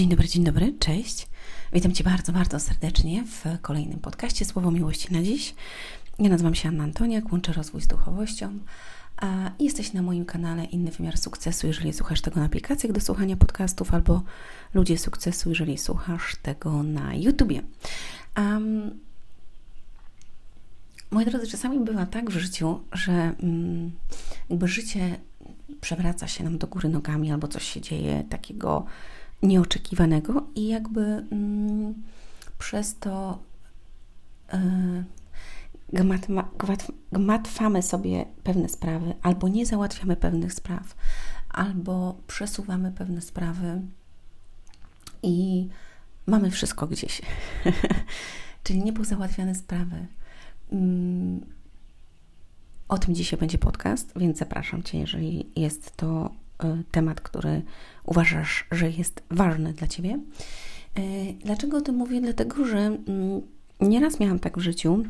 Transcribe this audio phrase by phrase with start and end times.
[0.00, 1.26] Dzień dobry, dzień dobry, cześć.
[1.72, 5.54] Witam Cię bardzo, bardzo serdecznie w kolejnym podcaście Słowo Miłości na dziś.
[6.18, 8.58] Ja nazywam się Anna Antoniak, łączę rozwój z duchowością.
[9.16, 13.36] A jesteś na moim kanale Inny Wymiar Sukcesu, jeżeli słuchasz tego na aplikacjach do słuchania
[13.36, 14.22] podcastów, albo
[14.74, 17.62] Ludzie Sukcesu, jeżeli słuchasz tego na YouTubie.
[18.36, 18.90] Um,
[21.10, 23.90] moi drodzy, czasami bywa tak w życiu, że um,
[24.50, 25.18] jakby życie
[25.80, 28.86] przewraca się nam do góry nogami, albo coś się dzieje takiego
[29.42, 31.94] nieoczekiwanego i jakby mm,
[32.58, 33.38] przez to
[35.92, 36.50] gmatma,
[37.12, 40.96] gmatwamy sobie pewne sprawy, albo nie załatwiamy pewnych spraw,
[41.48, 43.80] albo przesuwamy pewne sprawy
[45.22, 45.68] i
[46.26, 47.22] mamy wszystko gdzieś.
[48.64, 50.06] Czyli nie pozałatwiane sprawy.
[50.72, 51.40] Mm,
[52.88, 56.30] o tym dzisiaj będzie podcast, więc zapraszam Cię, jeżeli jest to
[56.90, 57.62] temat, który
[58.04, 60.18] uważasz, że jest ważny dla Ciebie.
[60.98, 62.20] Y, dlaczego o tym mówię?
[62.20, 63.40] Dlatego, że mm,
[63.80, 65.04] nieraz miałam tak w życiu,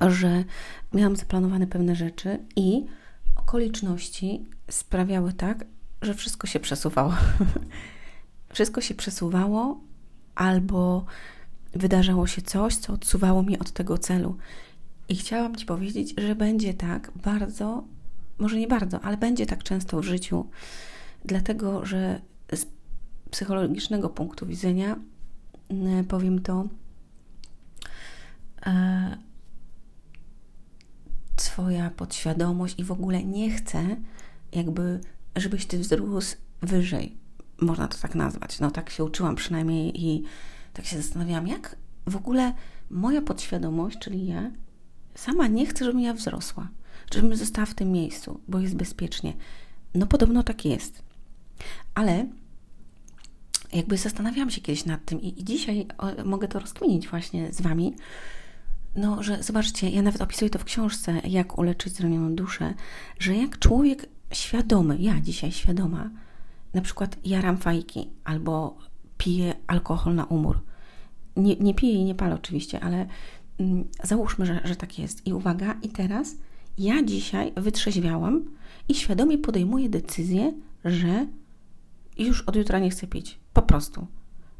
[0.00, 0.44] że
[0.94, 2.84] miałam zaplanowane pewne rzeczy i
[3.36, 5.64] okoliczności sprawiały tak,
[6.02, 7.14] że wszystko się przesuwało.
[8.54, 9.80] wszystko się przesuwało,
[10.34, 11.04] albo
[11.72, 14.36] wydarzało się coś, co odsuwało mnie od tego celu.
[15.08, 17.84] I chciałam Ci powiedzieć, że będzie tak bardzo,
[18.42, 20.50] może nie bardzo, ale będzie tak często w życiu,
[21.24, 22.20] dlatego że
[22.52, 22.66] z
[23.30, 24.96] psychologicznego punktu widzenia
[25.68, 26.68] mm, powiem to,
[28.66, 29.16] e,
[31.36, 33.96] Twoja podświadomość i w ogóle nie chce,
[34.52, 35.00] jakby,
[35.36, 37.16] żebyś Ty wzrósł wyżej.
[37.60, 38.60] Można to tak nazwać.
[38.60, 40.22] No tak się uczyłam przynajmniej i
[40.72, 42.54] tak się zastanawiałam, jak w ogóle
[42.90, 44.50] moja podświadomość, czyli ja,
[45.14, 46.68] sama nie chce, żebym ja wzrosła,
[47.14, 49.32] żebym została w tym miejscu, bo jest bezpiecznie.
[49.94, 51.02] No podobno tak jest.
[51.94, 52.26] Ale
[53.72, 55.86] jakby zastanawiałam się kiedyś nad tym i, i dzisiaj
[56.24, 57.94] mogę to rozkminić właśnie z Wami,
[58.96, 62.74] no, że zobaczcie, ja nawet opisuję to w książce, jak uleczyć zranioną duszę,
[63.18, 66.10] że jak człowiek świadomy, ja dzisiaj świadoma,
[66.74, 68.78] na przykład jaram fajki albo
[69.18, 70.60] piję alkohol na umór.
[71.36, 73.06] Nie, nie piję i nie palę oczywiście, ale
[73.58, 75.26] mm, załóżmy, że, że tak jest.
[75.26, 76.36] I uwaga, i teraz
[76.78, 78.44] ja dzisiaj wytrzeźwiałam
[78.88, 80.52] i świadomie podejmuję decyzję,
[80.84, 81.26] że
[82.18, 83.38] już od jutra nie chcę pić.
[83.52, 84.06] Po prostu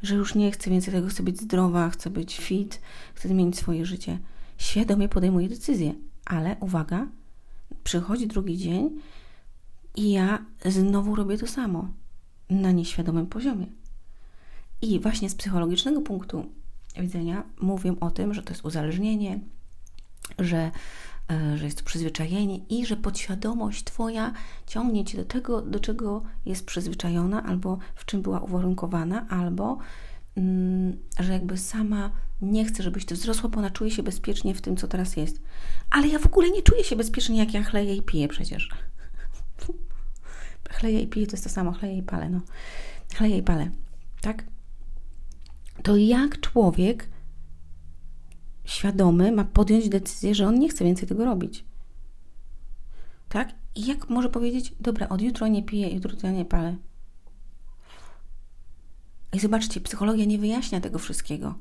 [0.02, 2.80] że już nie chcę więcej tego, chcę być zdrowa, chcę być fit,
[3.14, 4.18] chcę zmienić swoje życie.
[4.58, 7.06] Świadomie podejmuję decyzję, ale uwaga,
[7.84, 9.00] przychodzi drugi dzień
[9.96, 11.88] i ja znowu robię to samo
[12.50, 13.66] na nieświadomym poziomie.
[14.82, 16.46] I właśnie z psychologicznego punktu
[17.00, 19.40] widzenia mówię o tym, że to jest uzależnienie,
[20.38, 20.70] że,
[21.56, 24.32] że jest to przyzwyczajenie i że podświadomość Twoja
[24.66, 29.78] ciągnie Cię do tego, do czego jest przyzwyczajona, albo w czym była uwarunkowana, albo
[30.36, 32.10] mm, że jakby sama
[32.42, 35.42] nie chce, żebyś Ty wzrosła, bo ona czuje się bezpiecznie w tym, co teraz jest.
[35.90, 38.68] Ale ja w ogóle nie czuję się bezpiecznie, jak ja chleję i piję przecież.
[40.78, 42.40] chleję i piję to jest to samo, chleję i palę, no.
[43.14, 43.70] Chleję i palę,
[44.20, 44.44] tak?
[45.82, 47.08] To jak człowiek
[48.64, 51.64] świadomy ma podjąć decyzję, że on nie chce więcej tego robić.
[53.28, 53.48] Tak?
[53.74, 56.76] I jak może powiedzieć, dobra, od jutro nie piję, jutro ja nie palę.
[59.32, 61.54] I zobaczcie, psychologia nie wyjaśnia tego wszystkiego.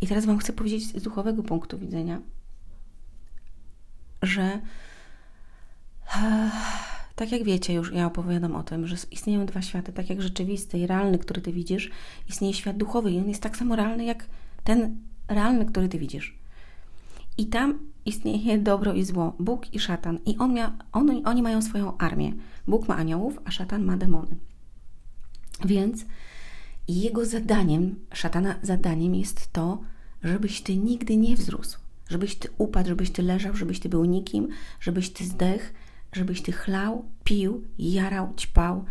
[0.00, 2.20] I teraz Wam chcę powiedzieć z duchowego punktu widzenia,
[4.22, 4.60] że
[7.16, 10.78] tak jak wiecie, już ja opowiadam o tym, że istnieją dwa światy, tak jak rzeczywisty
[10.78, 11.90] i realny, który Ty widzisz,
[12.28, 14.26] istnieje świat duchowy i on jest tak samo realny jak
[14.64, 14.96] ten
[15.28, 16.38] realny, który Ty widzisz.
[17.38, 20.18] I tam istnieje dobro i zło, Bóg i szatan.
[20.26, 22.32] I on mia, on, oni mają swoją armię.
[22.66, 24.36] Bóg ma aniołów, a szatan ma demony.
[25.64, 26.04] Więc
[26.88, 29.80] jego zadaniem, szatana zadaniem jest to,
[30.22, 34.48] żebyś ty nigdy nie wzrósł, żebyś ty upadł, żebyś ty leżał, żebyś ty był nikim,
[34.80, 35.74] żebyś ty zdech,
[36.12, 38.84] żebyś ty chlał, pił, jarał, ćpał,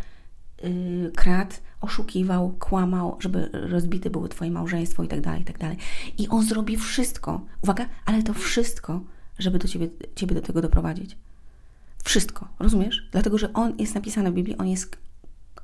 [0.68, 5.76] yy, kradł, oszukiwał, kłamał, żeby rozbite było Twoje małżeństwo i tak dalej, i tak dalej.
[6.18, 9.00] I on zrobi wszystko, uwaga, ale to wszystko,
[9.38, 11.16] żeby do ciebie, ciebie do tego doprowadzić.
[12.04, 13.08] Wszystko, rozumiesz?
[13.12, 14.96] Dlatego, że on jest napisany w Biblii, on jest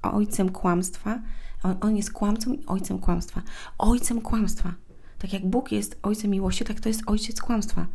[0.03, 1.23] ojcem kłamstwa,
[1.63, 3.43] on, on jest kłamcą i ojcem kłamstwa.
[3.79, 4.75] Ojcem kłamstwa.
[5.19, 7.87] Tak jak Bóg jest ojcem miłości, tak to jest ojciec kłamstwa.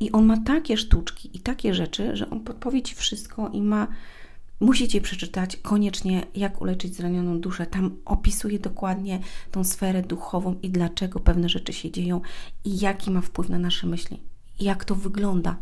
[0.00, 3.86] I on ma takie sztuczki i takie rzeczy, że on podpowie ci wszystko i ma
[4.64, 7.66] Musicie przeczytać koniecznie, jak uleczyć zranioną duszę.
[7.66, 9.20] Tam opisuje dokładnie
[9.50, 12.20] tą sferę duchową i dlaczego pewne rzeczy się dzieją
[12.64, 14.20] i jaki ma wpływ na nasze myśli,
[14.60, 15.56] jak to wygląda.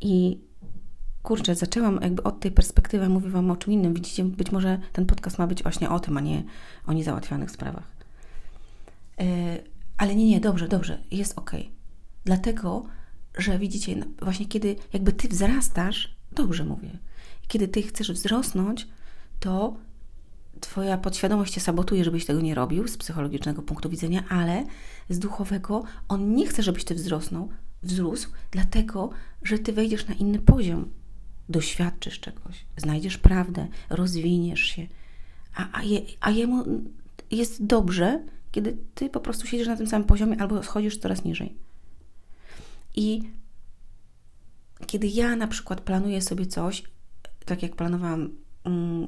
[0.00, 0.40] I
[1.22, 3.94] kurczę, zaczęłam jakby od tej perspektywy, mówię Wam o czym innym.
[3.94, 6.44] Widzicie, być może ten podcast ma być właśnie o tym, a nie
[6.86, 7.92] o niezałatwianych sprawach.
[9.18, 9.26] Yy,
[9.96, 11.50] ale nie, nie, dobrze, dobrze, jest ok.
[12.24, 12.86] Dlatego,
[13.38, 16.98] że widzicie, właśnie kiedy jakby Ty wzrastasz, dobrze mówię,
[17.48, 18.88] kiedy Ty chcesz wzrosnąć,
[19.40, 19.76] to
[20.60, 24.64] Twoja podświadomość cię sabotuje, żebyś tego nie robił z psychologicznego punktu widzenia, ale
[25.08, 25.84] z duchowego.
[26.08, 27.48] On nie chce, żebyś ty wzrosnął,
[27.82, 29.10] wzrósł, dlatego,
[29.42, 30.90] że ty wejdziesz na inny poziom,
[31.48, 34.86] doświadczysz czegoś, znajdziesz prawdę, rozwiniesz się,
[35.54, 36.64] a, a, je, a jemu
[37.30, 38.22] jest dobrze,
[38.52, 41.54] kiedy ty po prostu siedzisz na tym samym poziomie albo schodzisz coraz niżej.
[42.94, 43.22] I
[44.86, 46.82] kiedy ja na przykład planuję sobie coś,
[47.44, 48.30] tak jak planowałam
[48.64, 49.06] mm,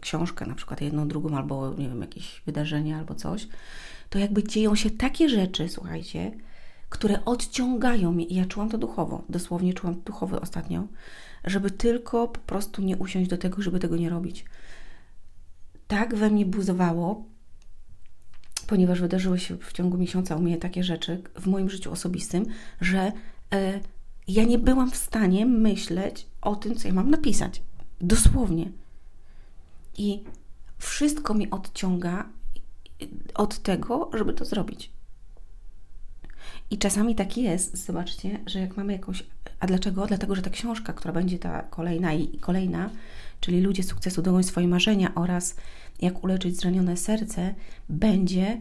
[0.00, 3.48] książkę, na przykład jedną, drugą, albo nie wiem, jakieś wydarzenie, albo coś,
[4.10, 6.32] to jakby dzieją się takie rzeczy, słuchajcie,
[6.88, 8.24] które odciągają mnie.
[8.24, 10.86] I ja czułam to duchowo, dosłownie czułam to duchowo ostatnio,
[11.44, 14.44] żeby tylko po prostu nie usiąść do tego, żeby tego nie robić.
[15.88, 17.24] Tak we mnie buzowało,
[18.66, 22.46] ponieważ wydarzyły się w ciągu miesiąca u mnie takie rzeczy w moim życiu osobistym,
[22.80, 23.12] że
[23.54, 23.80] e,
[24.28, 27.62] ja nie byłam w stanie myśleć o tym, co ja mam napisać.
[28.00, 28.70] Dosłownie.
[29.98, 30.24] I
[30.78, 32.28] wszystko mi odciąga
[33.34, 34.90] od tego, żeby to zrobić.
[36.70, 39.24] I czasami tak jest, zobaczcie, że jak mamy jakąś.
[39.60, 40.06] A dlaczego?
[40.06, 42.90] Dlatego, że ta książka, która będzie ta kolejna i kolejna,
[43.40, 45.56] czyli Ludzie sukcesu dogą swoje marzenia oraz
[46.00, 47.54] Jak uleczyć zranione serce,
[47.88, 48.60] będzie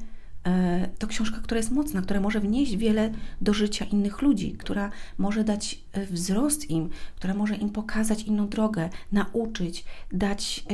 [0.99, 3.11] to książka, która jest mocna, która może wnieść wiele
[3.41, 8.47] do życia innych ludzi, która może dać e, wzrost im, która może im pokazać inną
[8.47, 10.73] drogę, nauczyć, dać e,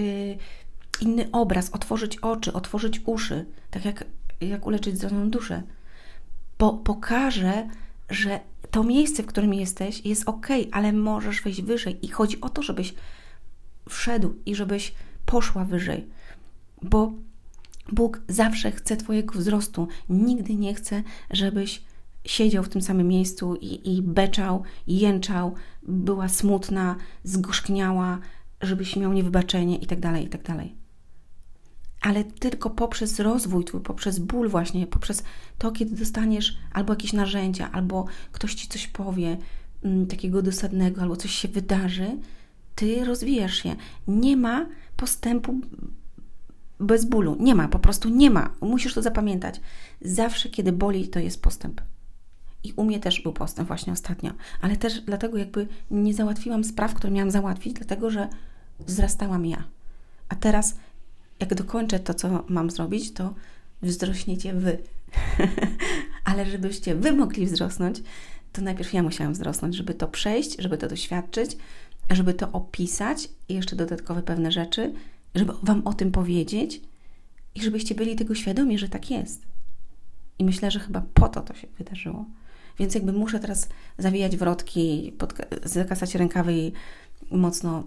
[1.02, 4.06] inny obraz, otworzyć oczy, otworzyć uszy, tak jak,
[4.42, 5.64] jak uleczyć zranioną duszę
[6.58, 7.68] po, pokaże,
[8.10, 8.40] że
[8.72, 12.06] to miejsce, w którym jesteś, jest ok, ale możesz wejść wyżej.
[12.06, 12.94] I chodzi o to, żebyś
[13.90, 14.94] wszedł i żebyś
[15.26, 16.08] poszła wyżej,
[16.82, 17.14] bo
[17.92, 19.88] Bóg zawsze chce Twojego wzrostu.
[20.10, 21.84] Nigdy nie chce, żebyś
[22.26, 28.20] siedział w tym samym miejscu i, i beczał, jęczał, była smutna, zgorzkniała,
[28.62, 30.44] żebyś miał niewybaczenie itd., tak itd.
[30.48, 30.84] Tak
[32.04, 35.24] ale tylko poprzez rozwój twój, poprzez ból właśnie, poprzez
[35.58, 39.38] to, kiedy dostaniesz albo jakieś narzędzia, albo ktoś ci coś powie
[39.84, 42.18] m, takiego dosadnego, albo coś się wydarzy,
[42.76, 43.76] ty rozwijasz się.
[44.08, 44.66] Nie ma
[44.98, 45.62] postępu
[46.80, 47.38] bez bólu.
[47.40, 48.50] Nie ma, po prostu nie ma.
[48.62, 49.62] Musisz to zapamiętać.
[50.02, 51.82] Zawsze, kiedy boli, to jest postęp.
[52.64, 54.32] I u mnie też był postęp właśnie ostatnio,
[54.62, 58.28] ale też dlatego jakby nie załatwiłam spraw, które miałam załatwić, dlatego że
[58.80, 59.64] wzrastałam ja.
[60.30, 60.76] A teraz
[61.40, 63.34] jak dokończę to, co mam zrobić, to
[63.82, 64.78] wzrośniecie wy.
[66.26, 68.02] Ale żebyście wy mogli wzrosnąć,
[68.54, 71.58] to najpierw ja musiałam wzrosnąć, żeby to przejść, żeby to doświadczyć,
[72.10, 74.94] żeby to opisać i jeszcze dodatkowe pewne rzeczy,
[75.36, 76.82] żeby Wam o tym powiedzieć
[77.56, 79.42] i żebyście byli tego świadomi, że tak jest.
[80.40, 82.26] I myślę, że chyba po to to się wydarzyło.
[82.80, 85.14] Więc jakby muszę teraz zawijać wrotki,
[85.64, 86.72] zakasać rękawy i
[87.32, 87.84] mocno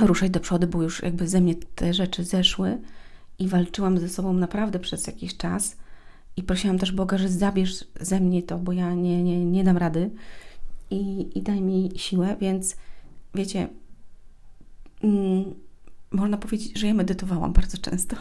[0.00, 2.78] ruszać do przodu, bo już jakby ze mnie te rzeczy zeszły
[3.38, 5.76] i walczyłam ze sobą naprawdę przez jakiś czas
[6.36, 9.76] i prosiłam też Boga, że zabierz ze mnie to, bo ja nie, nie, nie dam
[9.76, 10.10] rady
[10.90, 12.76] i, i daj mi siłę, więc
[13.34, 13.68] wiecie,
[15.02, 15.54] mm,
[16.10, 18.16] można powiedzieć, że ja medytowałam bardzo często,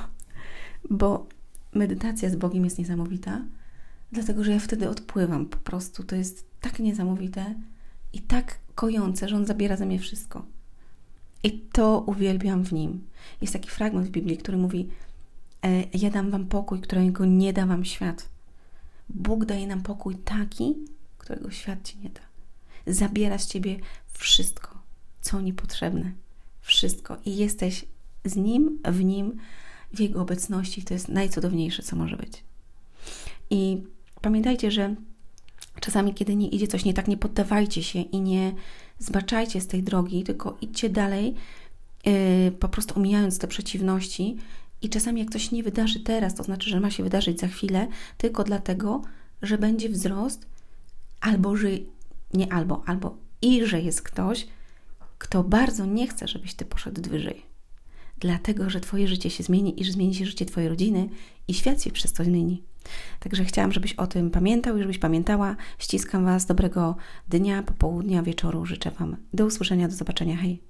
[0.89, 1.27] bo
[1.73, 3.41] medytacja z Bogiem jest niesamowita,
[4.11, 6.03] dlatego że ja wtedy odpływam po prostu.
[6.03, 7.55] To jest tak niesamowite
[8.13, 10.45] i tak kojące, że On zabiera ze mnie wszystko.
[11.43, 13.07] I to uwielbiam w nim.
[13.41, 14.89] Jest taki fragment w Biblii, który mówi:
[15.63, 18.29] e, Ja dam wam pokój, którego nie da wam świat.
[19.09, 20.75] Bóg daje nam pokój taki,
[21.17, 22.21] którego świat ci nie da.
[22.87, 24.81] Zabiera z ciebie wszystko,
[25.21, 26.11] co niepotrzebne.
[26.67, 27.17] Wszystko.
[27.25, 27.85] I jesteś
[28.25, 29.37] z nim, w nim,
[29.93, 30.83] w jego obecności.
[30.83, 32.43] To jest najcudowniejsze, co może być.
[33.49, 33.83] I
[34.21, 34.95] pamiętajcie, że
[35.79, 38.53] czasami, kiedy nie idzie coś nie tak, nie poddawajcie się i nie
[38.99, 41.35] zbaczajcie z tej drogi, tylko idźcie dalej,
[42.05, 44.37] yy, po prostu omijając te przeciwności.
[44.81, 47.87] I czasami, jak coś nie wydarzy teraz, to znaczy, że ma się wydarzyć za chwilę,
[48.17, 49.01] tylko dlatego,
[49.41, 50.47] że będzie wzrost,
[51.21, 51.69] albo że
[52.33, 54.47] nie albo, albo i że jest ktoś,
[55.17, 57.45] kto bardzo nie chce, żebyś ty poszedł wyżej.
[58.19, 61.09] Dlatego, że Twoje życie się zmieni i że zmieni się życie Twojej rodziny
[61.47, 62.63] i świat się przez to zmieni.
[63.19, 65.55] Także chciałam, żebyś o tym pamiętał i żebyś pamiętała.
[65.79, 66.45] Ściskam Was.
[66.45, 66.95] Dobrego
[67.29, 68.65] dnia, popołudnia, wieczoru.
[68.65, 69.17] Życzę Wam.
[69.33, 70.37] Do usłyszenia, do zobaczenia.
[70.37, 70.63] Hej.